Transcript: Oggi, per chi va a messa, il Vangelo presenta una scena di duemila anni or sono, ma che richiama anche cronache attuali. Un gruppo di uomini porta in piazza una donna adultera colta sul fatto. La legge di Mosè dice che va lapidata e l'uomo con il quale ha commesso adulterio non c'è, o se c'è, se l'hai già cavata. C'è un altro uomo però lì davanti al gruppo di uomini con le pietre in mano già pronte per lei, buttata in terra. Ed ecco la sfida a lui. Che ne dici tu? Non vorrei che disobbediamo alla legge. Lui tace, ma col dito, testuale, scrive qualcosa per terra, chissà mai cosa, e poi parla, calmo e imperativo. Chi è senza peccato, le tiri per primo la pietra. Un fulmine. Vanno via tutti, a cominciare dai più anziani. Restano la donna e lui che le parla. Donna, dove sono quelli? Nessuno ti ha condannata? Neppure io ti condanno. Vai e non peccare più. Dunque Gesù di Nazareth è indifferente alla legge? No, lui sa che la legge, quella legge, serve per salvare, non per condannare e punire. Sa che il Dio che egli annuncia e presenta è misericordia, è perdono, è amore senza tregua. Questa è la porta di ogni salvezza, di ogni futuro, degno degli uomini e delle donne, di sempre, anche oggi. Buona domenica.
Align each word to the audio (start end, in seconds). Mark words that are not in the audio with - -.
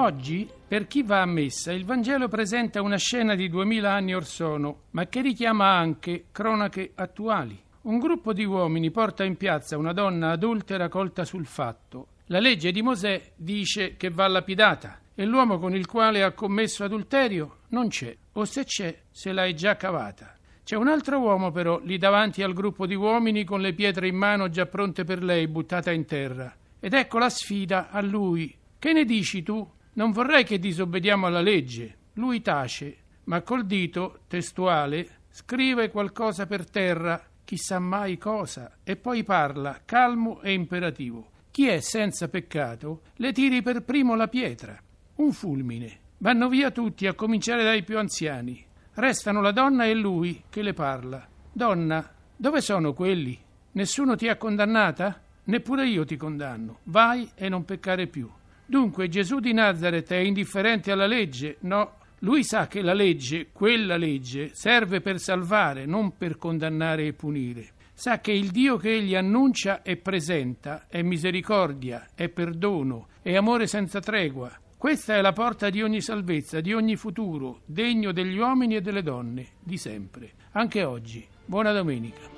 Oggi, 0.00 0.48
per 0.68 0.86
chi 0.86 1.02
va 1.02 1.22
a 1.22 1.26
messa, 1.26 1.72
il 1.72 1.84
Vangelo 1.84 2.28
presenta 2.28 2.80
una 2.82 2.98
scena 2.98 3.34
di 3.34 3.48
duemila 3.48 3.94
anni 3.94 4.14
or 4.14 4.24
sono, 4.24 4.82
ma 4.90 5.06
che 5.06 5.22
richiama 5.22 5.76
anche 5.76 6.26
cronache 6.30 6.92
attuali. 6.94 7.60
Un 7.82 7.98
gruppo 7.98 8.32
di 8.32 8.44
uomini 8.44 8.92
porta 8.92 9.24
in 9.24 9.36
piazza 9.36 9.76
una 9.76 9.92
donna 9.92 10.30
adultera 10.30 10.88
colta 10.88 11.24
sul 11.24 11.46
fatto. 11.46 12.10
La 12.26 12.38
legge 12.38 12.70
di 12.70 12.80
Mosè 12.80 13.32
dice 13.34 13.96
che 13.96 14.08
va 14.08 14.28
lapidata 14.28 15.00
e 15.16 15.24
l'uomo 15.24 15.58
con 15.58 15.74
il 15.74 15.86
quale 15.86 16.22
ha 16.22 16.30
commesso 16.30 16.84
adulterio 16.84 17.62
non 17.70 17.88
c'è, 17.88 18.16
o 18.34 18.44
se 18.44 18.62
c'è, 18.62 18.96
se 19.10 19.32
l'hai 19.32 19.56
già 19.56 19.74
cavata. 19.74 20.36
C'è 20.62 20.76
un 20.76 20.86
altro 20.86 21.18
uomo 21.18 21.50
però 21.50 21.80
lì 21.82 21.98
davanti 21.98 22.44
al 22.44 22.52
gruppo 22.52 22.86
di 22.86 22.94
uomini 22.94 23.42
con 23.42 23.60
le 23.60 23.72
pietre 23.72 24.06
in 24.06 24.16
mano 24.16 24.48
già 24.48 24.66
pronte 24.66 25.02
per 25.02 25.24
lei, 25.24 25.48
buttata 25.48 25.90
in 25.90 26.04
terra. 26.04 26.54
Ed 26.78 26.94
ecco 26.94 27.18
la 27.18 27.30
sfida 27.30 27.90
a 27.90 28.00
lui. 28.00 28.54
Che 28.78 28.92
ne 28.92 29.04
dici 29.04 29.42
tu? 29.42 29.68
Non 29.98 30.12
vorrei 30.12 30.44
che 30.44 30.60
disobbediamo 30.60 31.26
alla 31.26 31.40
legge. 31.40 31.96
Lui 32.14 32.40
tace, 32.40 32.98
ma 33.24 33.42
col 33.42 33.66
dito, 33.66 34.20
testuale, 34.28 35.22
scrive 35.28 35.90
qualcosa 35.90 36.46
per 36.46 36.70
terra, 36.70 37.20
chissà 37.44 37.80
mai 37.80 38.16
cosa, 38.16 38.76
e 38.84 38.94
poi 38.94 39.24
parla, 39.24 39.80
calmo 39.84 40.40
e 40.40 40.52
imperativo. 40.52 41.30
Chi 41.50 41.66
è 41.66 41.80
senza 41.80 42.28
peccato, 42.28 43.02
le 43.16 43.32
tiri 43.32 43.60
per 43.60 43.82
primo 43.82 44.14
la 44.14 44.28
pietra. 44.28 44.80
Un 45.16 45.32
fulmine. 45.32 45.98
Vanno 46.18 46.48
via 46.48 46.70
tutti, 46.70 47.08
a 47.08 47.14
cominciare 47.14 47.64
dai 47.64 47.82
più 47.82 47.98
anziani. 47.98 48.64
Restano 48.94 49.40
la 49.40 49.50
donna 49.50 49.84
e 49.84 49.94
lui 49.94 50.44
che 50.48 50.62
le 50.62 50.74
parla. 50.74 51.26
Donna, 51.52 52.08
dove 52.36 52.60
sono 52.60 52.92
quelli? 52.92 53.36
Nessuno 53.72 54.14
ti 54.14 54.28
ha 54.28 54.36
condannata? 54.36 55.20
Neppure 55.42 55.88
io 55.88 56.04
ti 56.04 56.16
condanno. 56.16 56.78
Vai 56.84 57.28
e 57.34 57.48
non 57.48 57.64
peccare 57.64 58.06
più. 58.06 58.30
Dunque 58.70 59.08
Gesù 59.08 59.40
di 59.40 59.54
Nazareth 59.54 60.12
è 60.12 60.18
indifferente 60.18 60.92
alla 60.92 61.06
legge? 61.06 61.56
No, 61.60 61.94
lui 62.18 62.44
sa 62.44 62.66
che 62.66 62.82
la 62.82 62.92
legge, 62.92 63.48
quella 63.50 63.96
legge, 63.96 64.50
serve 64.52 65.00
per 65.00 65.18
salvare, 65.18 65.86
non 65.86 66.18
per 66.18 66.36
condannare 66.36 67.06
e 67.06 67.14
punire. 67.14 67.70
Sa 67.94 68.20
che 68.20 68.32
il 68.32 68.50
Dio 68.50 68.76
che 68.76 68.92
egli 68.92 69.14
annuncia 69.14 69.80
e 69.80 69.96
presenta 69.96 70.84
è 70.86 71.00
misericordia, 71.00 72.08
è 72.14 72.28
perdono, 72.28 73.08
è 73.22 73.34
amore 73.34 73.66
senza 73.66 74.00
tregua. 74.00 74.54
Questa 74.76 75.16
è 75.16 75.22
la 75.22 75.32
porta 75.32 75.70
di 75.70 75.82
ogni 75.82 76.02
salvezza, 76.02 76.60
di 76.60 76.74
ogni 76.74 76.96
futuro, 76.96 77.62
degno 77.64 78.12
degli 78.12 78.36
uomini 78.36 78.76
e 78.76 78.82
delle 78.82 79.02
donne, 79.02 79.46
di 79.60 79.78
sempre, 79.78 80.32
anche 80.52 80.84
oggi. 80.84 81.26
Buona 81.46 81.72
domenica. 81.72 82.37